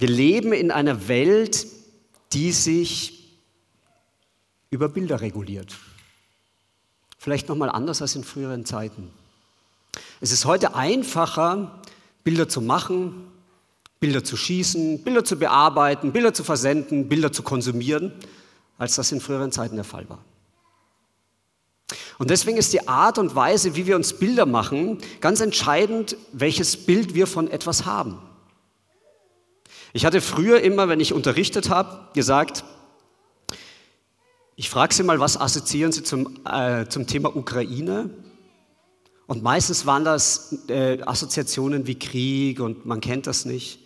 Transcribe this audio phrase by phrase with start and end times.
[0.00, 1.66] Wir leben in einer Welt,
[2.32, 3.38] die sich
[4.70, 5.76] über Bilder reguliert.
[7.18, 9.10] Vielleicht noch mal anders als in früheren Zeiten.
[10.22, 11.82] Es ist heute einfacher,
[12.24, 13.30] Bilder zu machen,
[13.98, 18.10] Bilder zu schießen, Bilder zu bearbeiten, Bilder zu versenden, Bilder zu konsumieren,
[18.78, 20.24] als das in früheren Zeiten der Fall war.
[22.18, 26.86] Und deswegen ist die Art und Weise, wie wir uns Bilder machen, ganz entscheidend, welches
[26.86, 28.29] Bild wir von etwas haben.
[29.92, 32.64] Ich hatte früher immer, wenn ich unterrichtet habe, gesagt,
[34.54, 38.10] ich frage Sie mal, was assoziieren Sie zum, äh, zum Thema Ukraine?
[39.26, 43.80] Und meistens waren das äh, Assoziationen wie Krieg und man kennt das nicht.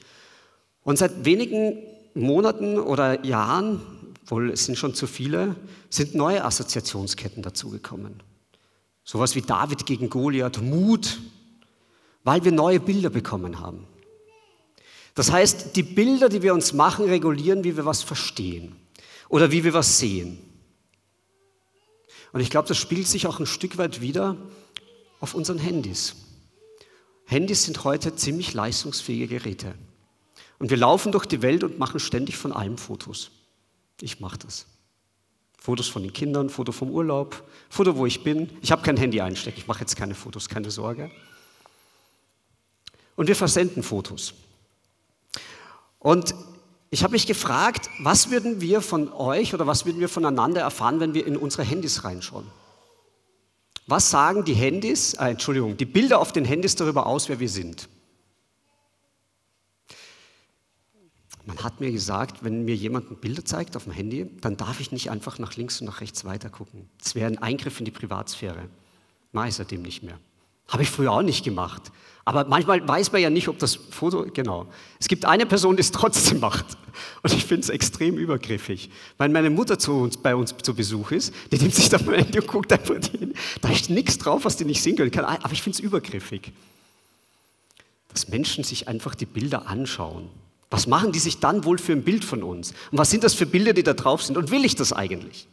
[0.83, 1.79] Und seit wenigen
[2.15, 3.81] Monaten oder Jahren,
[4.27, 5.57] wohl es sind schon zu viele,
[5.91, 8.23] sind neue Assoziationsketten dazugekommen.
[9.05, 11.21] Sowas wie David gegen Goliath, Mut,
[12.25, 13.87] weil wir neue Bilder bekommen haben.
[15.15, 18.75] Das heißt, die Bilder, die wir uns machen, regulieren, wie wir was verstehen
[19.29, 20.39] oder wie wir was sehen.
[22.33, 24.37] Und ich glaube, das spiegelt sich auch ein Stück weit wieder
[25.21, 26.17] auf unseren Handys.
[27.27, 29.75] Handys sind heute ziemlich leistungsfähige Geräte.
[30.59, 33.31] Und wir laufen durch die Welt und machen ständig von allem Fotos.
[34.01, 34.67] Ich mache das.
[35.59, 38.51] Fotos von den Kindern, Foto vom Urlaub, Foto, wo ich bin.
[38.61, 41.11] Ich habe kein Handy einstecken, ich mache jetzt keine Fotos, keine Sorge.
[43.17, 44.35] Und wir versenden Fotos.
[46.05, 46.35] Und
[46.91, 51.01] ich habe mich gefragt, was würden wir von euch oder was würden wir voneinander erfahren,
[51.01, 52.47] wenn wir in unsere Handys reinschauen?
[53.87, 57.49] Was sagen die Handys, äh, Entschuldigung, die Bilder auf den Handys darüber aus, wer wir
[57.49, 57.89] sind?
[61.47, 64.93] Man hat mir gesagt, wenn mir jemand Bilder zeigt auf dem Handy, dann darf ich
[64.93, 66.91] nicht einfach nach links und nach rechts weitergucken.
[66.99, 68.69] Das wäre ein Eingriff in die Privatsphäre.
[69.33, 70.19] Mache ich seitdem nicht mehr.
[70.69, 71.93] Habe ich früher auch nicht gemacht.
[72.27, 74.67] Aber manchmal weiß man ja nicht, ob das Foto, genau.
[74.99, 76.65] Es gibt eine Person, die es trotzdem macht.
[77.23, 78.91] Und ich finde es extrem übergriffig.
[79.19, 82.21] Weil meine Mutter zu uns, bei uns zu Besuch ist, die nimmt sich da mein
[82.21, 83.35] Handy und guckt einfach hin.
[83.61, 85.13] Da ist nichts drauf, was die nicht sehen können.
[85.15, 86.53] Aber ich finde es übergriffig.
[88.09, 90.31] Dass Menschen sich einfach die Bilder anschauen.
[90.71, 92.73] Was machen die sich dann wohl für ein Bild von uns?
[92.91, 94.39] Und was sind das für Bilder, die da drauf sind?
[94.39, 95.47] Und will ich das eigentlich?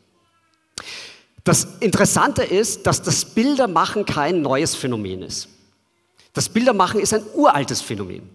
[1.43, 5.49] Das Interessante ist, dass das Bildermachen kein neues Phänomen ist.
[6.33, 8.29] Das Bildermachen ist ein uraltes Phänomen.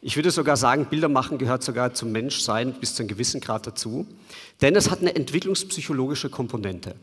[0.00, 4.06] Ich würde sogar sagen, Bildermachen gehört sogar zum Menschsein bis zu einem gewissen Grad dazu,
[4.60, 6.94] denn es hat eine entwicklungspsychologische Komponente.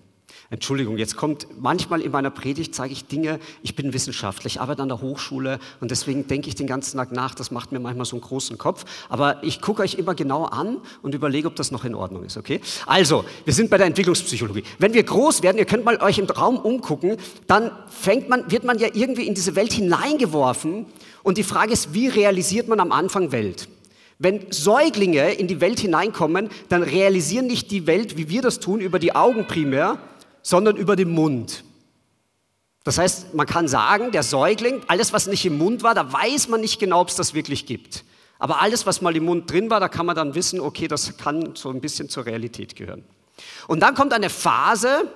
[0.50, 4.84] Entschuldigung, jetzt kommt manchmal in meiner Predigt, zeige ich Dinge, ich bin Wissenschaftler, ich arbeite
[4.84, 8.06] an der Hochschule und deswegen denke ich den ganzen Tag nach, das macht mir manchmal
[8.06, 11.72] so einen großen Kopf, aber ich gucke euch immer genau an und überlege, ob das
[11.72, 12.62] noch in Ordnung ist, okay?
[12.86, 14.64] Also, wir sind bei der Entwicklungspsychologie.
[14.78, 18.64] Wenn wir groß werden, ihr könnt mal euch im Raum umgucken, dann fängt man, wird
[18.64, 20.86] man ja irgendwie in diese Welt hineingeworfen
[21.24, 23.68] und die Frage ist, wie realisiert man am Anfang Welt?
[24.18, 28.80] Wenn Säuglinge in die Welt hineinkommen, dann realisieren nicht die Welt, wie wir das tun,
[28.80, 29.98] über die Augen primär,
[30.46, 31.64] sondern über den Mund.
[32.84, 36.50] Das heißt, man kann sagen, der Säugling, alles, was nicht im Mund war, da weiß
[36.50, 38.06] man nicht genau, ob es das wirklich gibt.
[38.38, 41.18] Aber alles, was mal im Mund drin war, da kann man dann wissen, okay, das
[41.18, 43.04] kann so ein bisschen zur Realität gehören.
[43.68, 45.10] Und dann kommt eine Phase,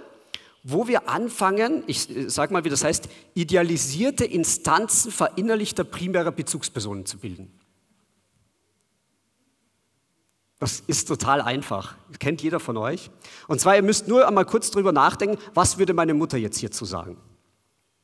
[0.64, 7.06] wo wir anfangen, ich äh, sage mal, wie das heißt, idealisierte Instanzen verinnerlichter primärer Bezugspersonen
[7.06, 7.52] zu bilden.
[10.60, 11.96] Das ist total einfach.
[12.20, 13.10] Kennt jeder von euch.
[13.48, 16.84] Und zwar, ihr müsst nur einmal kurz drüber nachdenken, was würde meine Mutter jetzt hierzu
[16.84, 17.18] sagen?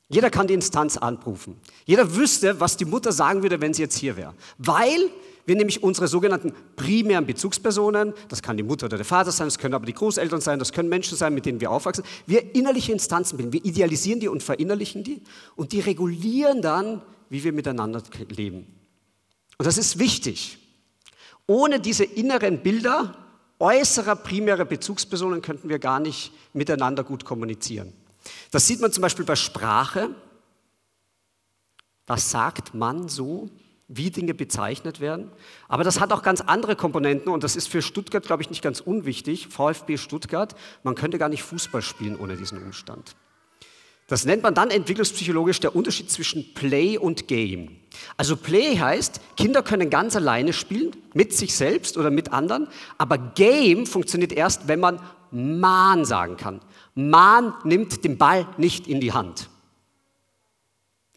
[0.08, 1.60] Jeder kann die Instanz anrufen.
[1.86, 4.34] Jeder wüsste, was die Mutter sagen würde, wenn sie jetzt hier wäre.
[4.58, 5.10] Weil
[5.46, 9.58] wir nämlich unsere sogenannten primären Bezugspersonen, das kann die Mutter oder der Vater sein, das
[9.58, 12.92] können aber die Großeltern sein, das können Menschen sein, mit denen wir aufwachsen, wir innerliche
[12.92, 13.54] Instanzen bilden.
[13.54, 15.22] Wir idealisieren die und verinnerlichen die
[15.56, 18.68] und die regulieren dann, wie wir miteinander leben.
[19.58, 20.58] Und das ist wichtig.
[21.48, 23.16] Ohne diese inneren Bilder
[23.60, 27.94] äußerer primärer Bezugspersonen könnten wir gar nicht miteinander gut kommunizieren.
[28.52, 30.10] Das sieht man zum Beispiel bei Sprache.
[32.08, 33.50] Was sagt man so,
[33.88, 35.32] wie Dinge bezeichnet werden?
[35.68, 38.62] Aber das hat auch ganz andere Komponenten und das ist für Stuttgart, glaube ich, nicht
[38.62, 39.48] ganz unwichtig.
[39.48, 43.16] VfB Stuttgart, man könnte gar nicht Fußball spielen ohne diesen Umstand.
[44.08, 47.78] Das nennt man dann entwicklungspsychologisch der Unterschied zwischen Play und Game.
[48.18, 52.68] Also Play heißt, Kinder können ganz alleine spielen, mit sich selbst oder mit anderen,
[52.98, 55.00] aber Game funktioniert erst, wenn man
[55.32, 56.62] Man sagen kann.
[56.94, 59.50] Man nimmt den Ball nicht in die Hand.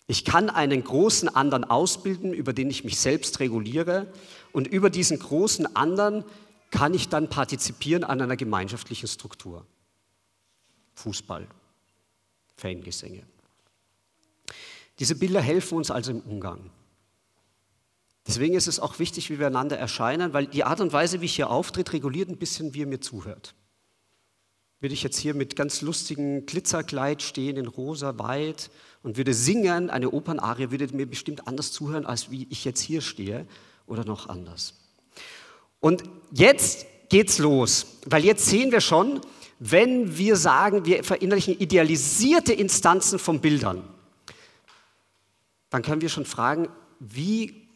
[0.06, 4.12] Ich kann einen großen anderen ausbilden, über den ich mich selbst reguliere
[4.52, 6.24] und über diesen großen anderen
[6.70, 9.66] kann ich dann partizipieren an einer gemeinschaftlichen Struktur.
[10.94, 11.46] Fußball,
[12.56, 13.22] Fangesänge.
[14.98, 16.70] Diese Bilder helfen uns also im Umgang.
[18.28, 21.24] Deswegen ist es auch wichtig, wie wir einander erscheinen, weil die Art und Weise, wie
[21.24, 23.54] ich hier auftritt, reguliert ein bisschen, wie ihr mir zuhört.
[24.80, 28.70] Würde ich jetzt hier mit ganz lustigem Glitzerkleid stehen, in rosa, weit
[29.02, 33.00] und würde singen, eine Opernarie, würdet mir bestimmt anders zuhören, als wie ich jetzt hier
[33.00, 33.46] stehe
[33.86, 34.74] oder noch anders.
[35.80, 39.22] Und jetzt geht's los, weil jetzt sehen wir schon,
[39.58, 43.82] wenn wir sagen, wir verinnerlichen idealisierte Instanzen von Bildern,
[45.70, 46.68] dann können wir schon fragen,
[47.00, 47.67] wie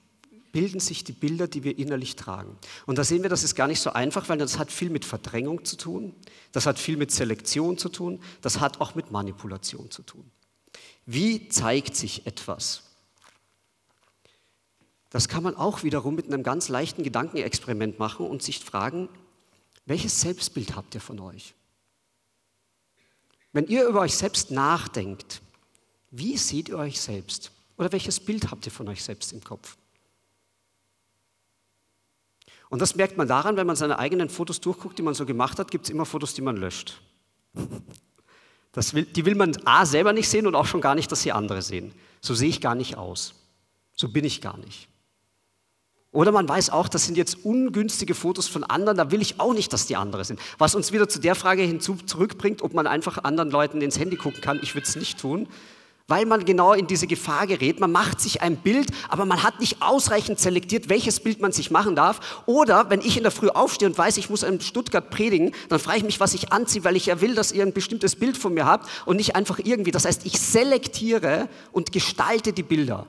[0.52, 2.56] bilden sich die Bilder, die wir innerlich tragen.
[2.86, 5.04] Und da sehen wir, das ist gar nicht so einfach, weil das hat viel mit
[5.04, 6.14] Verdrängung zu tun,
[6.52, 10.30] das hat viel mit Selektion zu tun, das hat auch mit Manipulation zu tun.
[11.06, 12.82] Wie zeigt sich etwas?
[15.10, 19.08] Das kann man auch wiederum mit einem ganz leichten Gedankenexperiment machen und sich fragen,
[19.84, 21.54] welches Selbstbild habt ihr von euch?
[23.52, 25.42] Wenn ihr über euch selbst nachdenkt,
[26.10, 27.52] wie seht ihr euch selbst?
[27.76, 29.76] Oder welches Bild habt ihr von euch selbst im Kopf?
[32.72, 35.58] Und das merkt man daran, wenn man seine eigenen Fotos durchguckt, die man so gemacht
[35.58, 37.02] hat, gibt es immer Fotos, die man löscht.
[38.92, 41.32] Will, die will man A selber nicht sehen und auch schon gar nicht, dass sie
[41.32, 41.92] andere sehen.
[42.22, 43.34] So sehe ich gar nicht aus.
[43.94, 44.88] So bin ich gar nicht.
[46.12, 49.52] Oder man weiß auch, das sind jetzt ungünstige Fotos von anderen, da will ich auch
[49.52, 50.40] nicht, dass die andere sind.
[50.56, 54.16] Was uns wieder zu der Frage hinzu zurückbringt, ob man einfach anderen Leuten ins Handy
[54.16, 54.58] gucken kann.
[54.62, 55.46] Ich würde es nicht tun
[56.08, 57.80] weil man genau in diese Gefahr gerät.
[57.80, 61.70] Man macht sich ein Bild, aber man hat nicht ausreichend selektiert, welches Bild man sich
[61.70, 62.42] machen darf.
[62.46, 65.78] Oder wenn ich in der Früh aufstehe und weiß, ich muss in Stuttgart predigen, dann
[65.78, 68.36] frage ich mich, was ich anziehe, weil ich ja will, dass ihr ein bestimmtes Bild
[68.36, 69.90] von mir habt und nicht einfach irgendwie.
[69.90, 73.06] Das heißt, ich selektiere und gestalte die Bilder.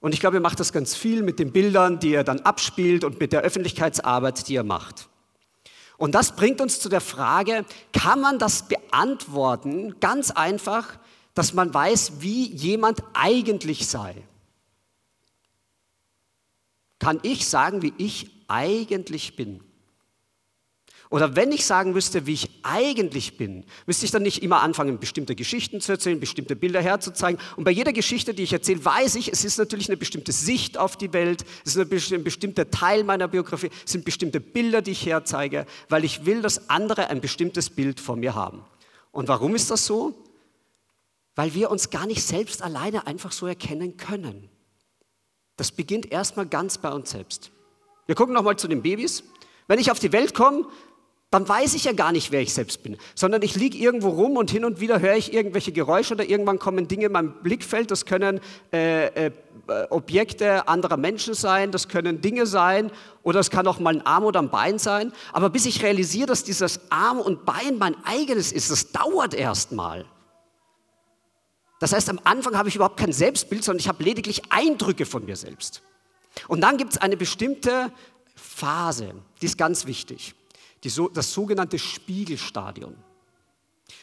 [0.00, 3.04] Und ich glaube, ihr macht das ganz viel mit den Bildern, die ihr dann abspielt
[3.04, 5.08] und mit der Öffentlichkeitsarbeit, die ihr macht.
[5.98, 10.00] Und das bringt uns zu der Frage, kann man das beantworten?
[10.00, 10.98] Ganz einfach,
[11.34, 14.14] dass man weiß, wie jemand eigentlich sei.
[16.98, 19.60] Kann ich sagen, wie ich eigentlich bin?
[21.10, 25.00] Oder wenn ich sagen müsste, wie ich eigentlich bin, müsste ich dann nicht immer anfangen,
[25.00, 27.40] bestimmte Geschichten zu erzählen, bestimmte Bilder herzuzeigen.
[27.56, 30.78] Und bei jeder Geschichte, die ich erzähle, weiß ich, es ist natürlich eine bestimmte Sicht
[30.78, 34.92] auf die Welt, es ist ein bestimmter Teil meiner Biografie, es sind bestimmte Bilder, die
[34.92, 38.62] ich herzeige, weil ich will, dass andere ein bestimmtes Bild von mir haben.
[39.10, 40.14] Und warum ist das so?
[41.34, 44.48] Weil wir uns gar nicht selbst alleine einfach so erkennen können.
[45.56, 47.50] Das beginnt erstmal ganz bei uns selbst.
[48.06, 49.22] Wir gucken nochmal zu den Babys.
[49.68, 50.66] Wenn ich auf die Welt komme,
[51.30, 54.36] dann weiß ich ja gar nicht, wer ich selbst bin, sondern ich liege irgendwo rum
[54.36, 57.90] und hin und wieder höre ich irgendwelche Geräusche oder irgendwann kommen Dinge in mein Blickfeld.
[57.92, 58.40] Das können
[58.72, 59.30] äh, äh,
[59.90, 62.90] Objekte anderer Menschen sein, das können Dinge sein
[63.22, 65.12] oder es kann auch mal ein Arm oder ein Bein sein.
[65.32, 69.70] Aber bis ich realisiere, dass dieses Arm und Bein mein eigenes ist, das dauert erst
[69.70, 70.06] mal.
[71.80, 75.24] Das heißt, am Anfang habe ich überhaupt kein Selbstbild, sondern ich habe lediglich Eindrücke von
[75.24, 75.82] mir selbst.
[76.46, 77.90] Und dann gibt es eine bestimmte
[78.36, 80.34] Phase, die ist ganz wichtig,
[80.84, 82.94] die, das sogenannte Spiegelstadion.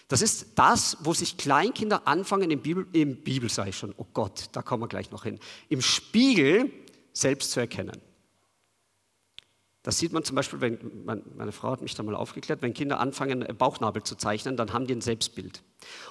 [0.08, 4.08] Das ist das, wo sich Kleinkinder anfangen, im Bibel, im Bibel sage ich schon, oh
[4.12, 5.40] Gott, da kommen wir gleich noch hin,
[5.70, 6.72] im Spiegel
[7.14, 8.02] selbst zu erkennen.
[9.88, 13.00] Das sieht man zum Beispiel, wenn, meine Frau hat mich da mal aufgeklärt, wenn Kinder
[13.00, 15.64] anfangen, äh, Bauchnabel zu zeichnen, dann haben die ein Selbstbild.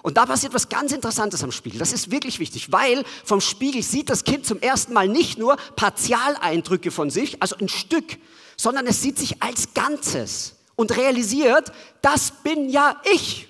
[0.02, 1.78] Und da passiert was ganz Interessantes am Spiegel.
[1.78, 5.58] Das ist wirklich wichtig, weil vom Spiegel sieht das Kind zum ersten Mal nicht nur
[5.76, 8.17] Partialeindrücke von sich, also ein Stück,
[8.56, 11.70] sondern es sieht sich als Ganzes und realisiert,
[12.01, 13.46] das bin ja ich.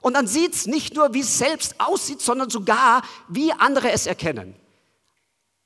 [0.00, 4.08] Und dann sieht es nicht nur, wie es selbst aussieht, sondern sogar, wie andere es
[4.08, 4.56] erkennen.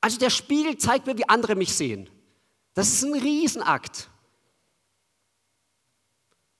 [0.01, 2.11] Also der Spiegel zeigt mir, wie andere mich sehen.
[2.73, 4.09] Das ist ein Riesenakt.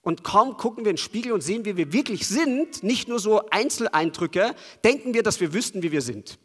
[0.01, 3.19] Und kaum gucken wir in den Spiegel und sehen, wie wir wirklich sind, nicht nur
[3.19, 6.39] so Einzeleindrücke, denken wir, dass wir wüssten, wie wir sind.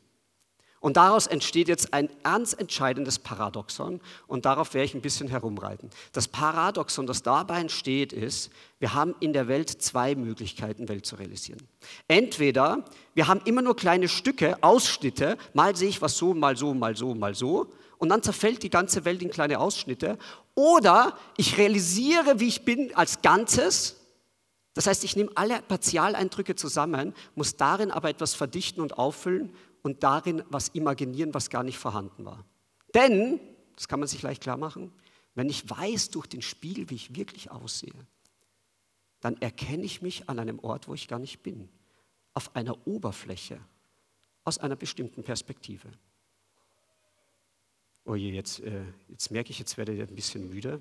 [0.79, 5.91] Und daraus entsteht jetzt ein ganz entscheidendes Paradoxon und darauf werde ich ein bisschen herumreiten.
[6.13, 11.17] Das Paradoxon, das dabei entsteht, ist, wir haben in der Welt zwei Möglichkeiten, Welt zu
[11.17, 11.67] realisieren.
[12.09, 16.75] Entweder wir haben immer nur kleine Stücke, Ausschnitte, mal sehe ich was so, mal so,
[16.75, 20.19] mal so, mal so, und dann zerfällt die ganze Welt in kleine Ausschnitte.
[20.55, 23.97] Oder ich realisiere, wie ich bin als Ganzes.
[24.75, 30.03] Das heißt, ich nehme alle Partialeindrücke zusammen, muss darin aber etwas verdichten und auffüllen und
[30.03, 32.45] darin was imaginieren, was gar nicht vorhanden war.
[32.95, 33.41] Denn,
[33.75, 34.93] das kann man sich leicht klar machen,
[35.35, 37.93] wenn ich weiß durch den Spiegel, wie ich wirklich aussehe,
[39.21, 41.69] dann erkenne ich mich an einem Ort, wo ich gar nicht bin,
[42.35, 43.59] auf einer Oberfläche,
[44.45, 45.89] aus einer bestimmten Perspektive.
[48.07, 50.81] Oh je, jetzt, äh, jetzt merke ich, jetzt werde ich ein bisschen müde.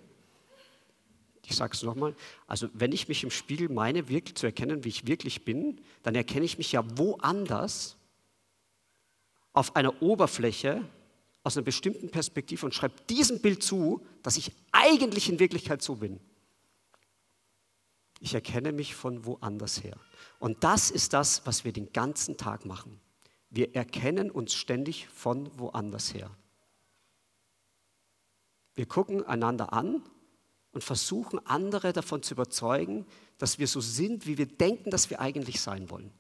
[1.47, 2.15] Ich sage es nochmal.
[2.47, 6.13] Also wenn ich mich im Spiegel meine, wirklich zu erkennen, wie ich wirklich bin, dann
[6.15, 7.97] erkenne ich mich ja woanders
[9.53, 10.83] auf einer Oberfläche,
[11.43, 15.95] aus einer bestimmten Perspektive und schreibe diesem Bild zu, dass ich eigentlich in Wirklichkeit so
[15.95, 16.19] bin.
[18.19, 19.97] Ich erkenne mich von woanders her.
[20.39, 22.99] Und das ist das, was wir den ganzen Tag machen.
[23.49, 26.29] Wir erkennen uns ständig von woanders her.
[28.75, 30.01] Wir gucken einander an
[30.71, 33.05] und versuchen andere davon zu überzeugen,
[33.37, 36.11] dass wir so sind, wie wir denken, dass wir eigentlich sein wollen.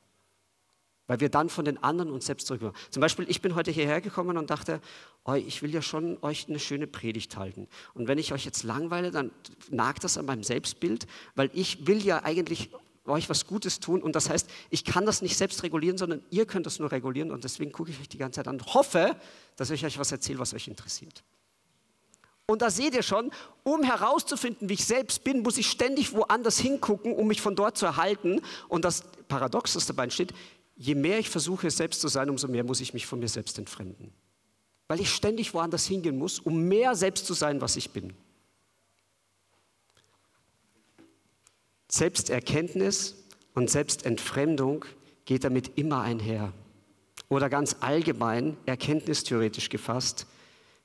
[1.07, 2.73] Weil wir dann von den anderen uns selbst zurück.
[2.89, 4.81] Zum Beispiel, ich bin heute hierher gekommen und dachte,
[5.25, 7.67] oh, ich will ja schon euch eine schöne Predigt halten.
[7.93, 9.31] Und wenn ich euch jetzt langweile, dann
[9.69, 12.71] nagt das an meinem Selbstbild, weil ich will ja eigentlich
[13.05, 14.01] euch was Gutes tun.
[14.01, 17.29] Und das heißt, ich kann das nicht selbst regulieren, sondern ihr könnt das nur regulieren.
[17.29, 19.15] Und deswegen gucke ich euch die ganze Zeit an und hoffe,
[19.57, 21.23] dass ich euch was erzähle, was euch interessiert.
[22.47, 23.31] Und da seht ihr schon,
[23.63, 27.77] um herauszufinden, wie ich selbst bin, muss ich ständig woanders hingucken, um mich von dort
[27.77, 28.41] zu erhalten.
[28.67, 30.33] Und das Paradox, das dabei entsteht,
[30.75, 33.57] je mehr ich versuche, selbst zu sein, umso mehr muss ich mich von mir selbst
[33.57, 34.13] entfremden.
[34.87, 38.13] Weil ich ständig woanders hingehen muss, um mehr selbst zu sein, was ich bin.
[41.89, 43.15] Selbsterkenntnis
[43.55, 44.85] und Selbstentfremdung
[45.23, 46.53] geht damit immer einher.
[47.29, 50.27] Oder ganz allgemein, erkenntnistheoretisch gefasst,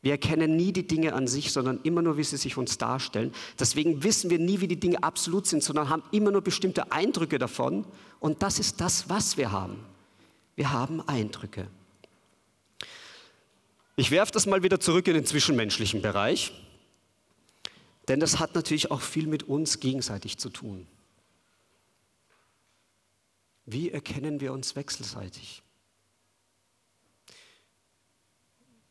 [0.03, 3.33] wir erkennen nie die Dinge an sich, sondern immer nur, wie sie sich uns darstellen.
[3.59, 7.39] Deswegen wissen wir nie, wie die Dinge absolut sind, sondern haben immer nur bestimmte Eindrücke
[7.39, 7.85] davon.
[8.19, 9.79] Und das ist das, was wir haben.
[10.57, 11.67] Wir haben Eindrücke.
[13.97, 16.53] Ich werfe das mal wieder zurück in den zwischenmenschlichen Bereich,
[18.09, 20.87] denn das hat natürlich auch viel mit uns gegenseitig zu tun.
[23.67, 25.63] Wie erkennen wir uns wechselseitig?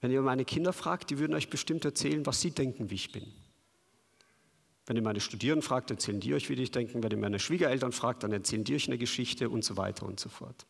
[0.01, 3.11] Wenn ihr meine Kinder fragt, die würden euch bestimmt erzählen, was sie denken, wie ich
[3.11, 3.31] bin.
[4.85, 7.03] Wenn ihr meine Studierenden fragt, erzählen die euch, wie die denken.
[7.03, 10.19] Wenn ihr meine Schwiegereltern fragt, dann erzählen die euch eine Geschichte und so weiter und
[10.19, 10.65] so fort.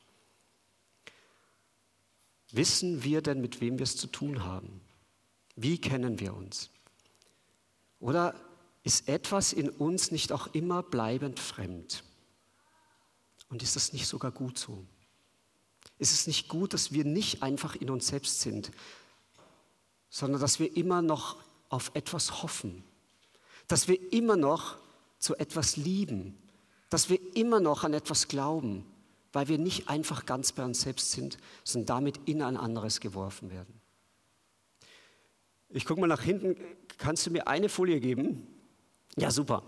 [2.52, 4.82] Wissen wir denn, mit wem wir es zu tun haben?
[5.56, 6.72] Wie kennen wir uns?
[8.00, 8.34] Oder
[8.84, 12.04] ist etwas in uns nicht auch immer bleibend fremd?
[13.50, 14.86] Und ist das nicht sogar gut so?
[15.98, 18.72] Ist es nicht gut, dass wir nicht einfach in uns selbst sind,
[20.10, 21.38] sondern dass wir immer noch
[21.70, 22.84] auf etwas hoffen,
[23.68, 24.78] dass wir immer noch
[25.20, 26.38] zu etwas lieben,
[26.90, 28.86] dass wir immer noch an etwas glauben,
[29.32, 33.52] weil wir nicht einfach ganz bei uns selbst sind, sondern damit in ein anderes geworfen
[33.52, 33.80] werden.
[35.70, 36.56] Ich gucke mal nach hinten.
[36.98, 38.48] Kannst du mir eine Folie geben?
[39.18, 39.62] Ja, super.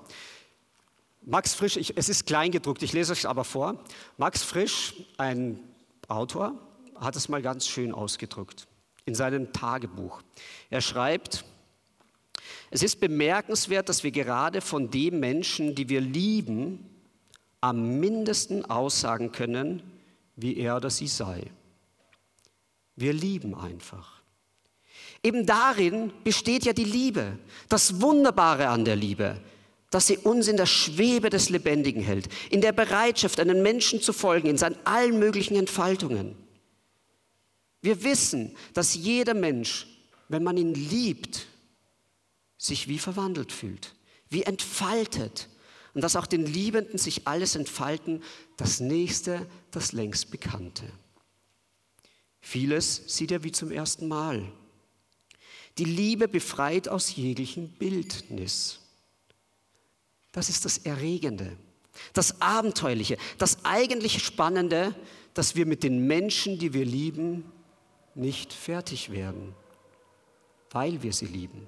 [1.21, 3.83] Max Frisch, ich, es ist kleingedruckt, ich lese es aber vor.
[4.17, 5.59] Max Frisch, ein
[6.07, 6.57] Autor,
[6.95, 8.67] hat es mal ganz schön ausgedrückt
[9.05, 10.21] in seinem Tagebuch.
[10.69, 11.45] Er schreibt,
[12.69, 16.89] es ist bemerkenswert, dass wir gerade von dem Menschen, die wir lieben,
[17.59, 19.83] am mindesten aussagen können,
[20.35, 21.51] wie er oder sie sei.
[22.95, 24.21] Wir lieben einfach.
[25.23, 27.37] Eben darin besteht ja die Liebe,
[27.69, 29.39] das Wunderbare an der Liebe,
[29.91, 34.13] dass sie uns in der Schwebe des Lebendigen hält, in der Bereitschaft, einen Menschen zu
[34.13, 36.35] folgen, in seinen allen möglichen Entfaltungen.
[37.81, 39.87] Wir wissen, dass jeder Mensch,
[40.29, 41.47] wenn man ihn liebt,
[42.57, 43.95] sich wie verwandelt fühlt,
[44.29, 45.49] wie entfaltet.
[45.93, 48.23] Und dass auch den Liebenden sich alles entfalten,
[48.55, 50.85] das Nächste, das längst Bekannte.
[52.39, 54.51] Vieles sieht er wie zum ersten Mal.
[55.77, 58.79] Die Liebe befreit aus jeglichem Bildnis.
[60.31, 61.57] Das ist das Erregende,
[62.13, 64.95] das Abenteuerliche, das eigentlich Spannende,
[65.33, 67.51] dass wir mit den Menschen, die wir lieben,
[68.15, 69.55] nicht fertig werden,
[70.71, 71.67] weil wir sie lieben,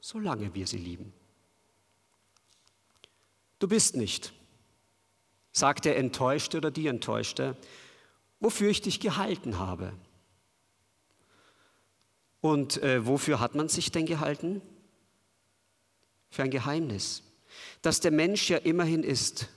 [0.00, 1.12] solange wir sie lieben.
[3.58, 4.32] Du bist nicht,
[5.52, 7.56] sagt der Enttäuschte oder die Enttäuschte,
[8.40, 9.92] wofür ich dich gehalten habe.
[12.40, 14.60] Und äh, wofür hat man sich denn gehalten?
[16.30, 17.22] Für ein Geheimnis,
[17.80, 19.48] dass der Mensch ja immerhin ist.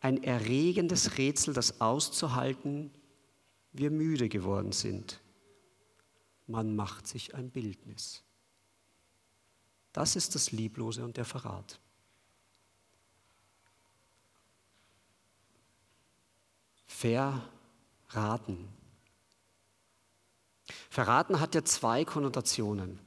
[0.00, 2.92] Ein erregendes Rätsel, das auszuhalten
[3.72, 5.20] wir müde geworden sind.
[6.46, 8.22] Man macht sich ein Bildnis.
[9.92, 11.78] Das ist das Lieblose und der Verrat.
[16.86, 18.68] Verraten.
[20.88, 23.00] Verraten hat ja zwei Konnotationen.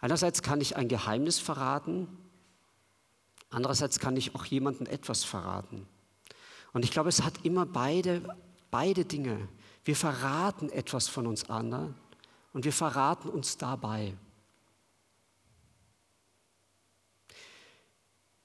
[0.00, 2.08] Einerseits kann ich ein Geheimnis verraten,
[3.48, 5.86] andererseits kann ich auch jemandem etwas verraten.
[6.72, 8.36] Und ich glaube, es hat immer beide,
[8.70, 9.48] beide Dinge.
[9.84, 11.94] Wir verraten etwas von uns anderen
[12.52, 14.14] und wir verraten uns dabei.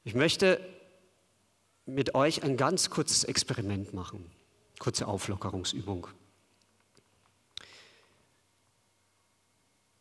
[0.04, 0.60] Ich möchte
[1.86, 4.32] mit euch ein ganz kurzes Experiment machen,
[4.80, 6.08] kurze Auflockerungsübung.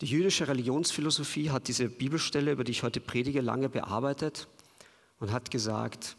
[0.01, 4.49] Die jüdische Religionsphilosophie hat diese Bibelstelle, über die ich heute predige, lange bearbeitet
[5.19, 6.17] und hat gesagt,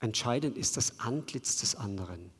[0.00, 2.30] entscheidend ist das Antlitz des anderen.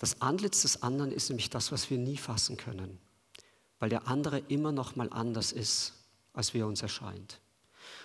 [0.00, 2.98] Das Antlitz des anderen ist nämlich das, was wir nie fassen können,
[3.80, 5.92] weil der andere immer noch mal anders ist,
[6.32, 7.38] als wie er uns erscheint.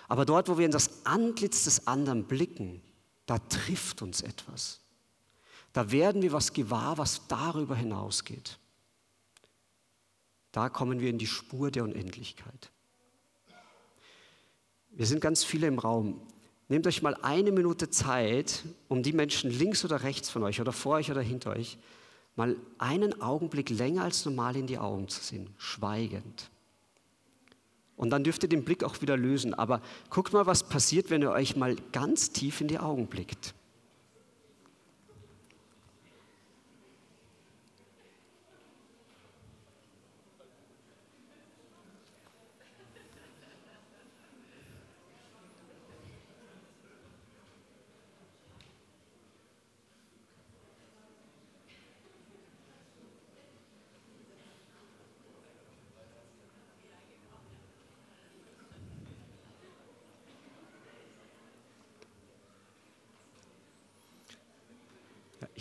[0.06, 2.82] Aber dort, wo wir in das Antlitz des anderen blicken,
[3.24, 4.80] da trifft uns etwas.
[5.72, 8.58] Da werden wir was gewahr, was darüber hinausgeht.
[10.52, 12.70] Da kommen wir in die Spur der Unendlichkeit.
[14.90, 16.20] Wir sind ganz viele im Raum.
[16.68, 20.72] Nehmt euch mal eine Minute Zeit, um die Menschen links oder rechts von euch oder
[20.72, 21.78] vor euch oder hinter euch
[22.34, 26.50] mal einen Augenblick länger als normal in die Augen zu sehen, schweigend.
[27.96, 29.54] Und dann dürft ihr den Blick auch wieder lösen.
[29.54, 29.80] Aber
[30.10, 33.54] guckt mal, was passiert, wenn ihr euch mal ganz tief in die Augen blickt.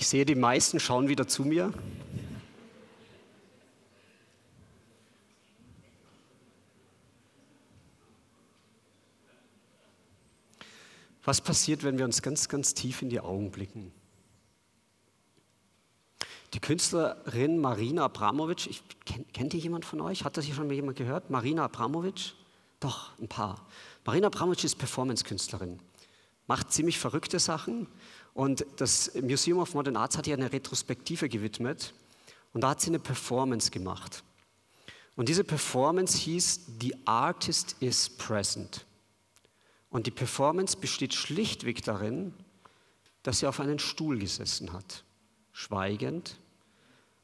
[0.05, 1.74] Ich sehe, die meisten schauen wieder zu mir.
[11.24, 13.91] Was passiert, wenn wir uns ganz, ganz tief in die Augen blicken?
[16.53, 20.24] Die Künstlerin Marina Abramovic, ich, kennt, kennt die jemand von euch?
[20.24, 21.31] Hat das hier schon mal jemand gehört?
[21.31, 22.33] Marina Abramovic?
[22.79, 23.65] Doch, ein paar.
[24.05, 25.79] Marina Abramovic ist Performance-Künstlerin,
[26.45, 27.88] macht ziemlich verrückte Sachen
[28.36, 31.94] und das Museum of Modern Arts hat ihr eine Retrospektive gewidmet
[32.54, 34.25] und da hat sie eine Performance gemacht.
[35.15, 38.86] Und diese Performance hieß The Artist is Present.
[39.89, 42.34] Und die Performance besteht schlichtweg darin,
[43.24, 45.06] dass sie auf einen Stuhl gesessen hat,
[45.54, 46.38] schweigend,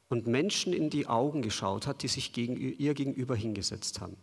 [0.08, 4.16] und Menschen in die Augen geschaut hat, die sich gegen, ihr gegenüber hingesetzt haben.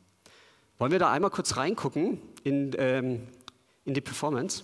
[0.80, 3.28] Wollen wir da einmal kurz reingucken in, ähm,
[3.86, 4.64] in die Performance?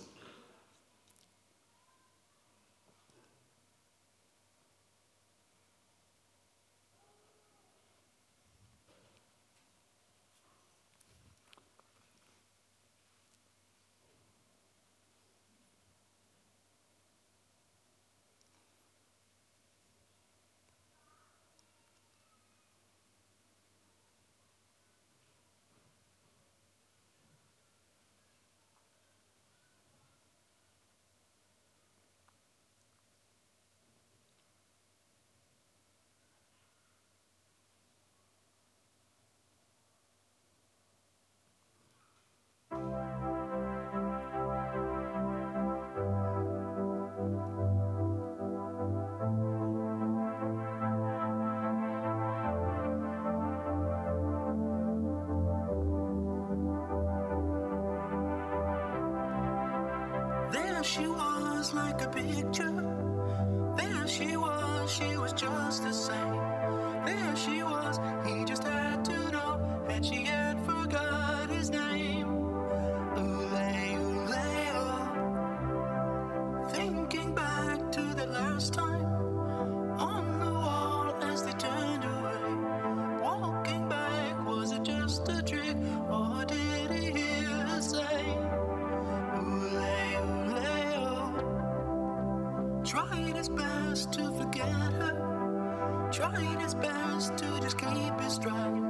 [60.86, 62.72] She was like a picture.
[63.76, 66.36] There she was, she was just the same.
[67.04, 68.75] There she was, he just had
[93.36, 96.08] his best to forget her.
[96.10, 98.85] Tried his best to just keep his stride.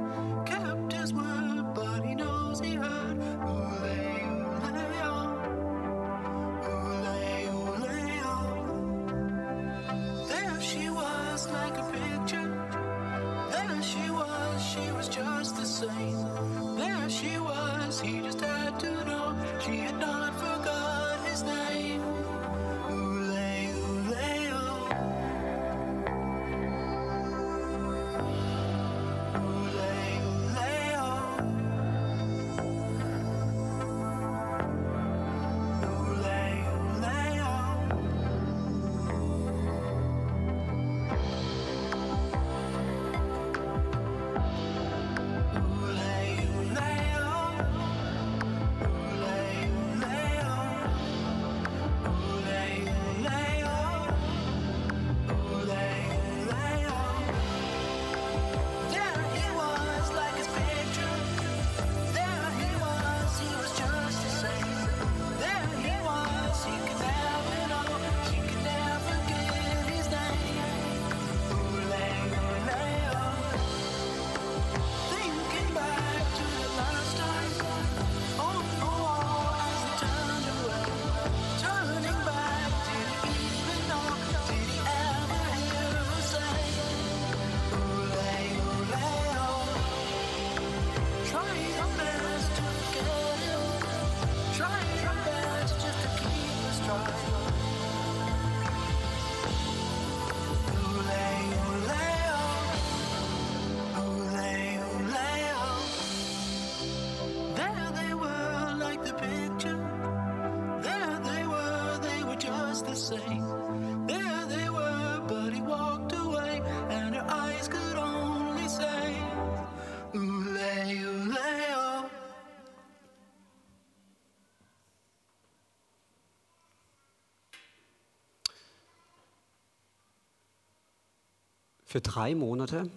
[131.97, 132.91] Für drei Monate,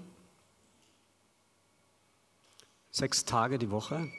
[2.90, 4.12] sechs Tage die Woche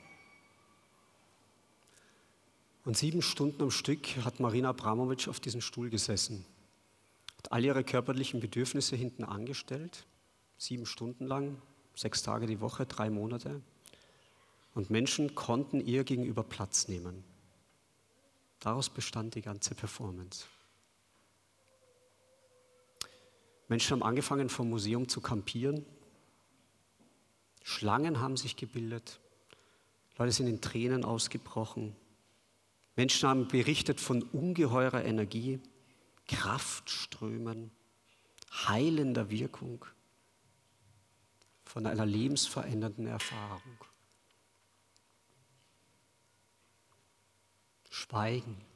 [2.83, 6.45] und sieben Stunden am Stück hat Marina Abramovic auf diesem Stuhl gesessen,
[7.37, 10.07] hat all ihre körperlichen Bedürfnisse hinten angestellt,
[10.57, 11.61] sieben Stunden lang,
[11.93, 13.61] sechs Tage die Woche, drei Monate.
[14.73, 17.23] Und Menschen konnten ihr gegenüber Platz nehmen.
[18.59, 20.47] Daraus bestand die ganze Performance.
[23.71, 25.85] Menschen haben angefangen, vom Museum zu kampieren.
[27.63, 29.21] Schlangen haben sich gebildet.
[30.17, 31.95] Leute sind in Tränen ausgebrochen.
[32.97, 35.61] Menschen haben berichtet von ungeheurer Energie,
[36.27, 37.71] Kraftströmen,
[38.51, 39.85] heilender Wirkung,
[41.63, 43.77] von einer lebensverändernden Erfahrung.
[47.89, 48.70] Schweigen.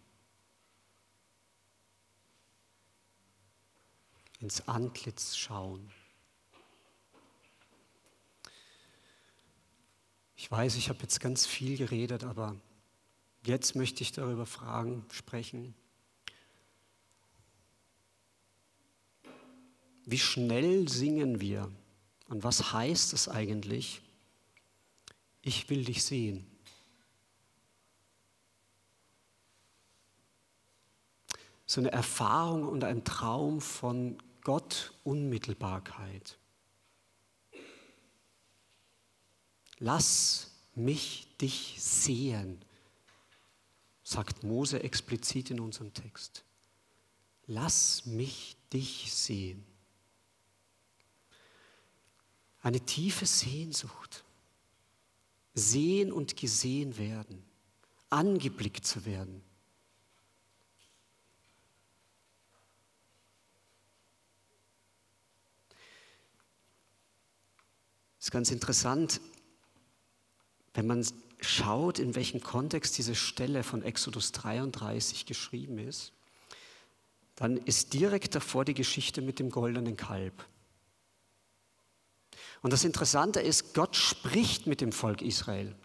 [4.45, 5.89] Ins Antlitz schauen.
[10.35, 12.55] Ich weiß, ich habe jetzt ganz viel geredet, aber
[13.43, 15.73] jetzt möchte ich darüber fragen, sprechen.
[20.05, 21.71] Wie schnell singen wir?
[22.29, 24.03] Und was heißt es eigentlich?
[25.41, 26.45] Ich will dich sehen.
[31.65, 36.37] so eine Erfahrung und ein Traum von Gott Unmittelbarkeit.
[39.79, 42.63] Lass mich dich sehen,
[44.03, 46.45] sagt Mose explizit in unserem Text.
[47.47, 49.65] Lass mich dich sehen.
[52.61, 54.23] Eine tiefe Sehnsucht.
[55.55, 57.43] Sehen und gesehen werden,
[58.11, 59.41] angeblickt zu werden.
[68.25, 69.21] Ist ganz interessant,
[70.73, 71.05] wenn man
[71.41, 76.11] schaut, in welchem Kontext diese Stelle von Exodus 33 geschrieben ist,
[77.35, 80.43] dann ist direkt davor die Geschichte mit dem goldenen Kalb.
[82.63, 85.75] Und das Interessante ist, Gott spricht mit dem Volk Israel.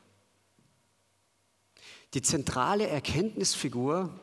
[2.14, 4.18] Die zentrale Erkenntnisfigur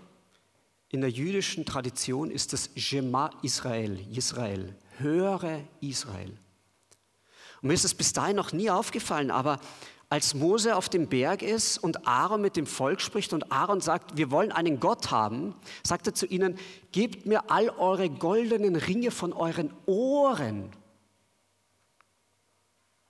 [0.89, 6.35] in der jüdischen Tradition ist das Shema Israel, Israel, höre Israel.
[7.61, 9.59] Und mir ist es bis dahin noch nie aufgefallen, aber
[10.09, 14.15] als Mose auf dem Berg ist und Aaron mit dem Volk spricht und Aaron sagt,
[14.15, 16.57] wir wollen einen Gott haben, sagt er zu ihnen,
[16.93, 20.69] gebt mir all eure goldenen Ringe von euren Ohren.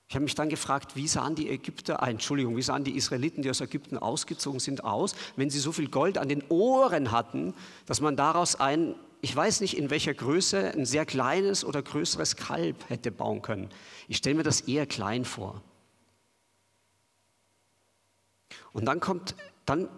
[0.10, 3.42] Ich habe mich dann gefragt, wie sahen die Ägypter, ah, Entschuldigung, wie sahen die Israeliten,
[3.42, 7.54] die aus Ägypten ausgezogen sind, aus, wenn sie so viel Gold an den Ohren hatten,
[7.86, 12.36] dass man daraus ein ich weiß nicht, in welcher Größe ein sehr kleines oder größeres
[12.36, 13.70] Kalb hätte bauen können.
[14.08, 15.62] Ich stelle mir das eher klein vor.
[18.74, 19.90] Und dann kommt, dann,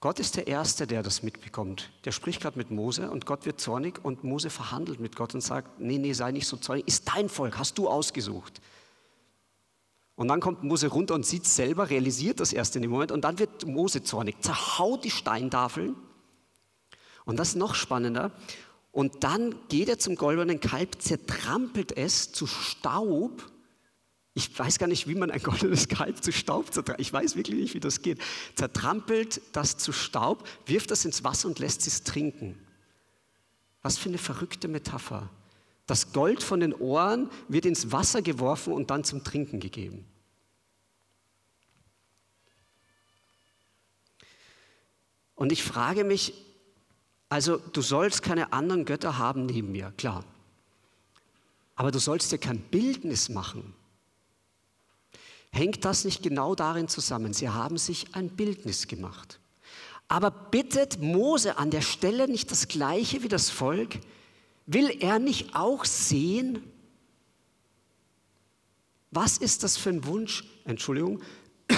[0.00, 1.90] Gott ist der Erste, der das mitbekommt.
[2.04, 5.40] Der spricht gerade mit Mose und Gott wird zornig und Mose verhandelt mit Gott und
[5.40, 8.60] sagt, nee, nee, sei nicht so zornig, ist dein Volk, hast du ausgesucht.
[10.16, 13.22] Und dann kommt Mose runter und sieht selber, realisiert das erst in dem Moment und
[13.22, 15.96] dann wird Mose zornig, zerhaut die Steintafeln
[17.26, 18.32] und das ist noch spannender.
[18.92, 23.52] Und dann geht er zum goldenen Kalb, zertrampelt es zu Staub.
[24.32, 27.06] Ich weiß gar nicht, wie man ein goldenes Kalb zu Staub zertrampelt.
[27.06, 28.20] Ich weiß wirklich nicht, wie das geht.
[28.54, 32.58] Zertrampelt das zu Staub, wirft das ins Wasser und lässt es trinken.
[33.82, 35.28] Was für eine verrückte Metapher.
[35.86, 40.06] Das Gold von den Ohren wird ins Wasser geworfen und dann zum Trinken gegeben.
[45.34, 46.45] Und ich frage mich,
[47.28, 50.24] also du sollst keine anderen Götter haben neben mir, klar.
[51.74, 53.74] Aber du sollst dir kein Bildnis machen.
[55.50, 57.32] Hängt das nicht genau darin zusammen?
[57.32, 59.40] Sie haben sich ein Bildnis gemacht.
[60.08, 63.98] Aber bittet Mose an der Stelle nicht das Gleiche wie das Volk?
[64.66, 66.62] Will er nicht auch sehen?
[69.10, 70.44] Was ist das für ein Wunsch?
[70.64, 71.22] Entschuldigung.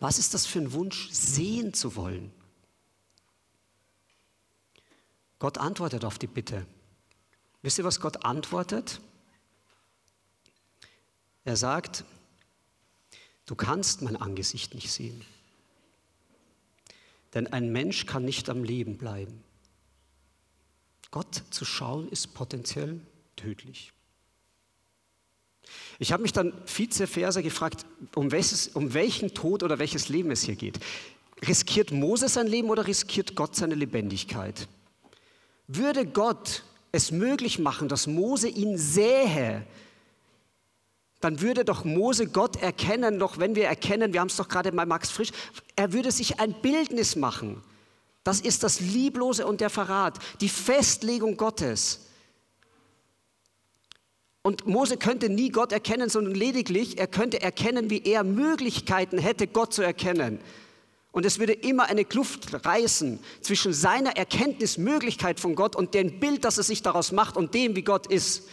[0.00, 2.30] Was ist das für ein Wunsch, sehen zu wollen?
[5.46, 6.66] Gott antwortet auf die Bitte.
[7.62, 9.00] Wisst ihr, was Gott antwortet?
[11.44, 12.02] Er sagt,
[13.44, 15.24] du kannst mein Angesicht nicht sehen.
[17.32, 19.44] Denn ein Mensch kann nicht am Leben bleiben.
[21.12, 23.00] Gott zu schauen ist potenziell
[23.36, 23.92] tödlich.
[26.00, 30.32] Ich habe mich dann vice versa gefragt, um, welches, um welchen Tod oder welches Leben
[30.32, 30.80] es hier geht.
[31.46, 34.66] Riskiert Moses sein Leben oder riskiert Gott seine Lebendigkeit?
[35.68, 39.66] Würde Gott es möglich machen, dass Mose ihn sähe,
[41.20, 44.70] dann würde doch Mose Gott erkennen, doch wenn wir erkennen, wir haben es doch gerade
[44.72, 45.30] bei Max Frisch,
[45.74, 47.62] er würde sich ein Bildnis machen.
[48.22, 52.00] Das ist das Lieblose und der Verrat, die Festlegung Gottes.
[54.42, 59.46] Und Mose könnte nie Gott erkennen, sondern lediglich, er könnte erkennen, wie er Möglichkeiten hätte,
[59.46, 60.38] Gott zu erkennen.
[61.16, 66.44] Und es würde immer eine Kluft reißen zwischen seiner Erkenntnismöglichkeit von Gott und dem Bild,
[66.44, 68.46] das er sich daraus macht und dem, wie Gott ist.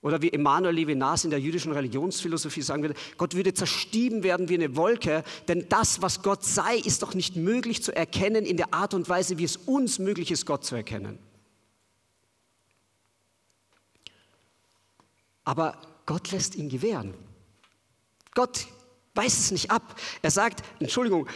[0.00, 4.54] Oder wie Emanuel Levinas in der jüdischen Religionsphilosophie sagen würde, Gott würde zerstieben werden wie
[4.54, 8.72] eine Wolke, denn das, was Gott sei, ist doch nicht möglich zu erkennen in der
[8.72, 11.18] Art und Weise, wie es uns möglich ist, Gott zu erkennen.
[15.44, 17.12] Aber Gott lässt ihn gewähren.
[18.34, 18.68] Gott
[19.16, 19.98] weiß es nicht ab.
[20.22, 21.26] Er sagt, Entschuldigung,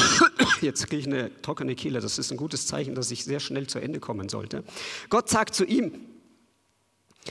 [0.60, 3.66] jetzt kriege ich eine trockene Kehle, das ist ein gutes Zeichen, dass ich sehr schnell
[3.66, 4.64] zu Ende kommen sollte.
[5.10, 5.92] Gott sagt zu ihm,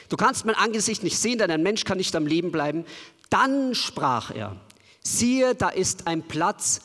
[0.10, 2.86] Du kannst mein Angesicht nicht sehen, denn ein Mensch kann nicht am Leben bleiben.
[3.30, 4.56] Dann sprach er,
[5.02, 6.82] siehe, da ist ein Platz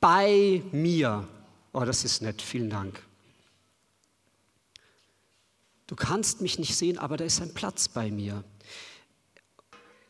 [0.00, 1.28] bei mir.
[1.72, 3.02] Oh, das ist nett, vielen Dank.
[5.86, 8.42] Du kannst mich nicht sehen, aber da ist ein Platz bei mir.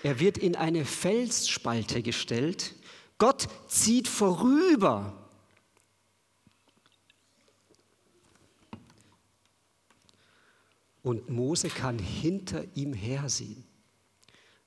[0.04, 2.74] Er wird in eine Felsspalte gestellt.
[3.16, 5.18] Gott zieht vorüber
[11.02, 13.64] Und Mose kann hinter ihm hersehen.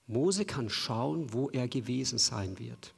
[0.06, 2.94] Mose kann schauen, wo er gewesen sein wird.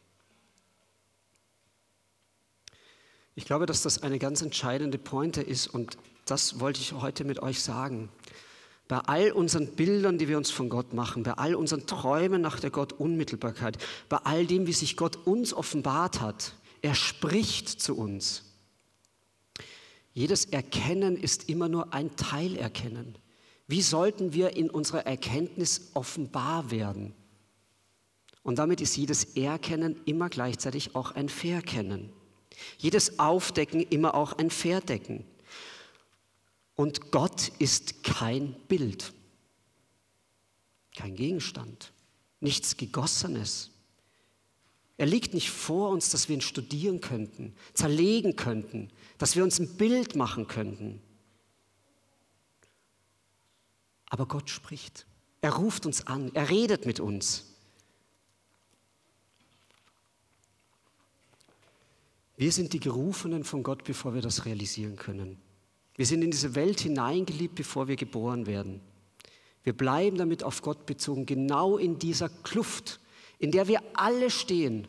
[3.35, 7.41] Ich glaube, dass das eine ganz entscheidende Pointe ist und das wollte ich heute mit
[7.41, 8.09] euch sagen.
[8.89, 12.59] Bei all unseren Bildern, die wir uns von Gott machen, bei all unseren Träumen nach
[12.59, 13.77] der Gott-Unmittelbarkeit,
[14.09, 18.43] bei all dem, wie sich Gott uns offenbart hat, er spricht zu uns.
[20.13, 23.15] Jedes Erkennen ist immer nur ein Teilerkennen.
[23.67, 27.13] Wie sollten wir in unserer Erkenntnis offenbar werden?
[28.41, 32.09] Und damit ist jedes Erkennen immer gleichzeitig auch ein Verkennen.
[32.79, 35.25] Jedes Aufdecken immer auch ein Verdecken.
[36.79, 39.11] Und Gott ist kein Bild,
[40.95, 41.91] kein Gegenstand,
[42.39, 43.69] nichts Gegossenes.
[44.95, 49.59] Er liegt nicht vor uns, dass wir ihn studieren könnten, zerlegen könnten, dass wir uns
[49.59, 51.01] ein Bild machen könnten.
[54.05, 55.05] Aber Gott spricht.
[55.41, 56.33] Er ruft uns an.
[56.33, 57.43] Er redet mit uns.
[62.37, 65.41] Wir sind die Gerufenen von Gott, bevor wir das realisieren können.
[65.99, 68.79] Wir sind in diese Welt hineingeliebt, bevor wir geboren werden.
[69.63, 73.01] Wir bleiben damit auf Gott bezogen, genau in dieser Kluft,
[73.37, 74.87] in der wir alle stehen,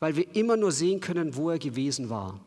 [0.00, 2.44] weil wir immer nur sehen können, wo er gewesen war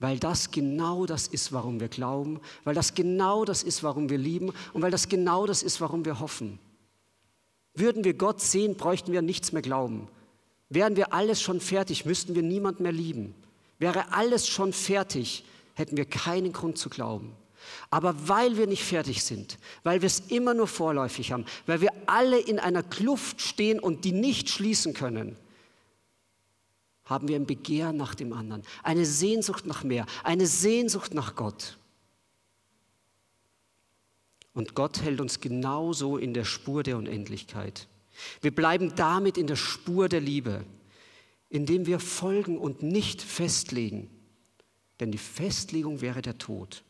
[0.00, 4.18] weil das genau das ist, warum wir glauben, weil das genau das ist, warum wir
[4.18, 6.58] lieben und weil das genau das ist, warum wir hoffen.
[7.72, 10.08] Würden wir Gott sehen, bräuchten wir nichts mehr glauben.
[10.68, 13.34] Wären wir alles schon fertig, müssten wir niemand mehr lieben.
[13.78, 17.34] Wäre alles schon fertig, hätten wir keinen Grund zu glauben.
[17.90, 21.92] Aber weil wir nicht fertig sind, weil wir es immer nur vorläufig haben, weil wir
[22.06, 25.36] alle in einer Kluft stehen und die nicht schließen können,
[27.04, 31.78] haben wir ein Begehren nach dem anderen, eine Sehnsucht nach mehr, eine Sehnsucht nach Gott.
[34.54, 37.88] Und Gott hält uns genauso in der Spur der Unendlichkeit.
[38.40, 40.64] Wir bleiben damit in der Spur der Liebe,
[41.48, 44.08] indem wir folgen und nicht festlegen.
[45.00, 46.82] Denn die Festlegung wäre der Tod.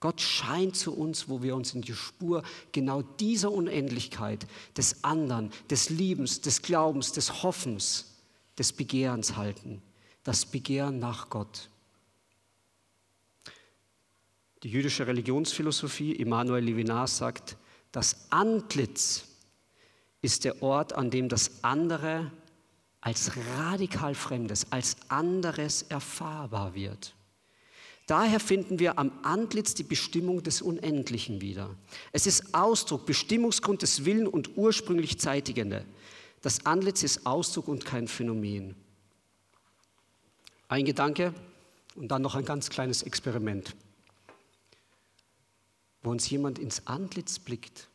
[0.00, 5.50] Gott scheint zu uns, wo wir uns in die Spur genau dieser Unendlichkeit, des anderen,
[5.70, 8.16] des Liebens, des Glaubens, des Hoffens
[8.58, 9.82] des Begehrens halten,
[10.24, 11.68] das Begehren nach Gott.
[14.62, 17.56] Die jüdische Religionsphilosophie, Immanuel Levinas sagt,
[17.92, 19.26] das Antlitz
[20.22, 22.30] ist der Ort, an dem das andere
[23.06, 27.14] als radikal Fremdes, als anderes erfahrbar wird.
[28.08, 31.70] Daher finden wir am Antlitz die Bestimmung des Unendlichen wieder.
[32.10, 35.84] Es ist Ausdruck, Bestimmungsgrund des Willen und ursprünglich Zeitigende.
[36.42, 38.74] Das Antlitz ist Ausdruck und kein Phänomen.
[40.66, 41.32] Ein Gedanke
[41.94, 43.76] und dann noch ein ganz kleines Experiment.
[46.02, 47.86] Wo uns jemand ins Antlitz blickt,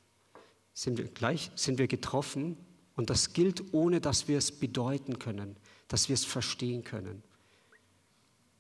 [0.74, 2.56] sind wir gleich, sind wir getroffen
[3.02, 5.56] und das gilt, ohne dass wir es bedeuten können,
[5.88, 7.24] dass wir es verstehen können.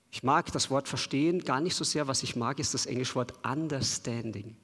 [0.09, 2.07] Ich mag das Wort verstehen gar nicht so sehr.
[2.07, 4.57] Was ich mag, ist das englische Wort understanding.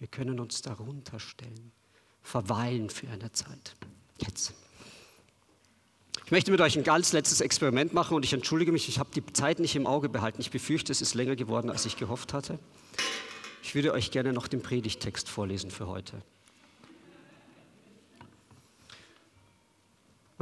[0.00, 1.70] Wir können uns darunter stellen,
[2.20, 3.76] verweilen für eine Zeit.
[4.18, 4.54] Jetzt.
[6.24, 9.10] Ich möchte mit euch ein ganz letztes Experiment machen und ich entschuldige mich, ich habe
[9.14, 10.40] die Zeit nicht im Auge behalten.
[10.40, 12.58] Ich befürchte, es ist länger geworden, als ich gehofft hatte.
[13.62, 16.20] Ich würde euch gerne noch den Predigtext vorlesen für heute.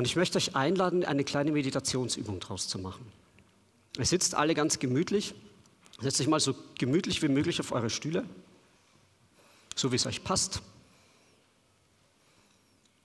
[0.00, 3.04] Und ich möchte euch einladen, eine kleine Meditationsübung daraus zu machen.
[3.98, 5.34] Ihr sitzt alle ganz gemütlich.
[6.00, 8.24] Setzt euch mal so gemütlich wie möglich auf eure Stühle,
[9.76, 10.62] so wie es euch passt.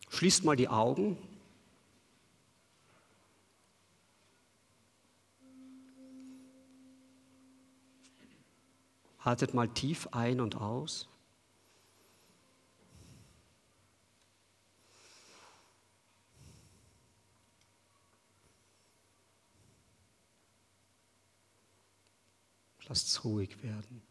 [0.08, 1.17] Schließt mal die Augen.
[9.19, 11.10] Haltet mal tief ein und aus.
[22.88, 24.02] Lasst ruhig werden.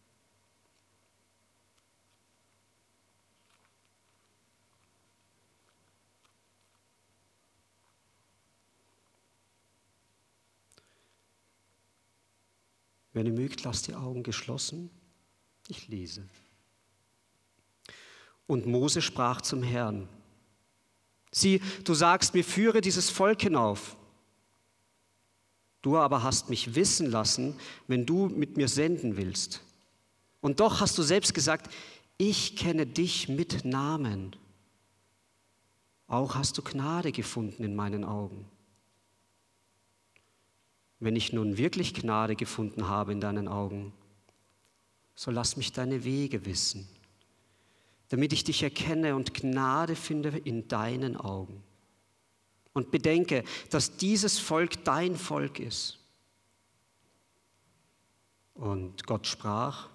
[13.13, 14.91] Wenn ihr mögt, lasst die Augen geschlossen.
[15.69, 16.29] Ich lese.
[18.47, 20.09] Und Mose sprach zum Herrn,
[21.31, 23.97] sieh, du sagst mir, führe dieses Volk hinauf.
[25.85, 27.55] Du aber hast mich wissen lassen,
[27.88, 29.61] wenn du mit mir senden willst.
[30.40, 31.70] Und doch hast du selbst gesagt,
[32.16, 34.35] ich kenne dich mit Namen.
[36.07, 38.47] Auch hast du Gnade gefunden in meinen Augen.
[41.01, 43.92] Wenn ich nun wirklich Gnade gefunden habe in deinen Augen,
[45.14, 46.88] so lass mich deine Wege wissen,
[48.09, 51.62] damit ich dich erkenne und Gnade finde in deinen Augen.
[52.75, 55.99] Und bedenke, dass dieses Volk dein Volk ist.
[58.55, 59.89] Und Gott sprach,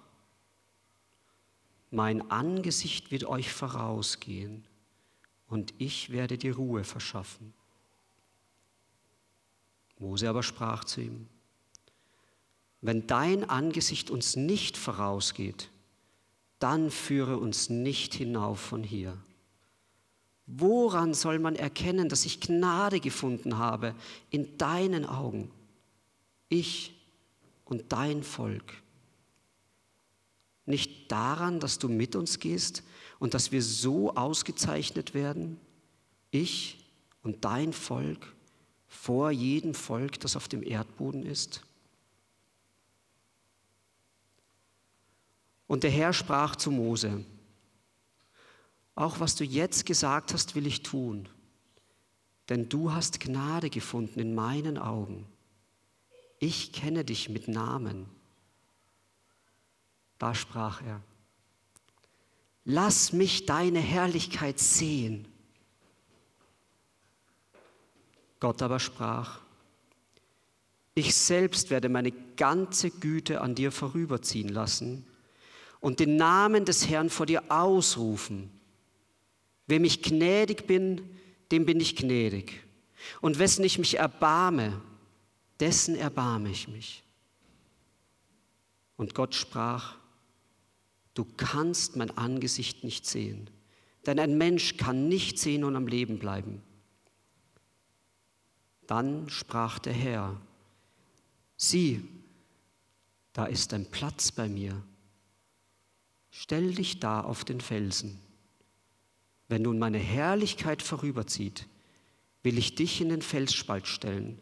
[1.90, 4.64] mein Angesicht wird euch vorausgehen
[5.48, 7.52] und ich werde dir Ruhe verschaffen.
[9.98, 11.28] Mose aber sprach zu ihm,
[12.80, 15.70] wenn dein Angesicht uns nicht vorausgeht,
[16.58, 19.18] dann führe uns nicht hinauf von hier.
[20.56, 23.94] Woran soll man erkennen, dass ich Gnade gefunden habe
[24.30, 25.50] in deinen Augen,
[26.48, 26.92] ich
[27.64, 28.82] und dein Volk?
[30.66, 32.82] Nicht daran, dass du mit uns gehst
[33.20, 35.60] und dass wir so ausgezeichnet werden,
[36.32, 36.78] ich
[37.22, 38.34] und dein Volk,
[38.88, 41.62] vor jedem Volk, das auf dem Erdboden ist?
[45.68, 47.24] Und der Herr sprach zu Mose,
[48.94, 51.28] auch was du jetzt gesagt hast, will ich tun,
[52.48, 55.26] denn du hast Gnade gefunden in meinen Augen.
[56.38, 58.06] Ich kenne dich mit Namen.
[60.18, 61.00] Da sprach er,
[62.64, 65.26] lass mich deine Herrlichkeit sehen.
[68.38, 69.40] Gott aber sprach,
[70.94, 75.06] ich selbst werde meine ganze Güte an dir vorüberziehen lassen
[75.80, 78.50] und den Namen des Herrn vor dir ausrufen.
[79.70, 81.08] Wem ich gnädig bin,
[81.52, 82.60] dem bin ich gnädig.
[83.20, 84.82] Und wessen ich mich erbarme,
[85.60, 87.04] dessen erbarme ich mich.
[88.96, 89.96] Und Gott sprach,
[91.14, 93.48] du kannst mein Angesicht nicht sehen,
[94.06, 96.60] denn ein Mensch kann nicht sehen und am Leben bleiben.
[98.88, 100.40] Dann sprach der Herr,
[101.56, 102.02] sieh,
[103.32, 104.82] da ist ein Platz bei mir,
[106.30, 108.18] stell dich da auf den Felsen.
[109.50, 111.66] Wenn nun meine Herrlichkeit vorüberzieht,
[112.44, 114.38] will ich dich in den Felsspalt stellen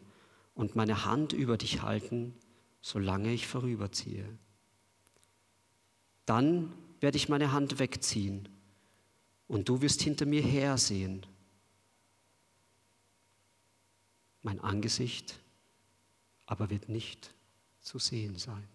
[0.53, 2.35] und meine Hand über dich halten,
[2.79, 4.23] solange ich vorüberziehe.
[6.27, 8.49] Dann werde ich meine Hand wegziehen
[9.47, 11.25] und du wirst hinter mir hersehen.
[14.43, 15.39] Mein Angesicht
[16.45, 17.33] aber wird nicht
[17.81, 18.67] zu sehen sein.